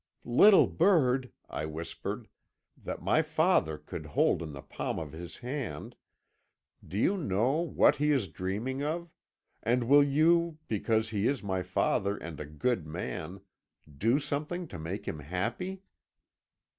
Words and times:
"Little 0.25 0.65
bird," 0.65 1.31
I 1.47 1.67
whispered, 1.67 2.27
"that 2.75 3.03
my 3.03 3.21
father 3.21 3.77
could 3.77 4.03
hold 4.07 4.41
in 4.41 4.51
the 4.51 4.63
palm 4.63 4.97
of 4.97 5.11
his 5.11 5.37
hand, 5.45 5.95
do 6.83 6.97
you 6.97 7.17
know 7.17 7.59
what 7.63 7.97
he 7.97 8.09
is 8.09 8.27
dreaming 8.27 8.81
of, 8.81 9.11
and 9.61 9.83
will 9.87 10.03
you, 10.03 10.57
because 10.67 11.09
he 11.09 11.27
is 11.27 11.43
my 11.43 11.61
father 11.61 12.17
and 12.17 12.39
a 12.39 12.47
good 12.47 12.87
man, 12.87 13.41
do 13.95 14.19
something 14.19 14.67
to 14.69 14.79
make 14.79 15.07
him 15.07 15.19
happy?" 15.19 15.83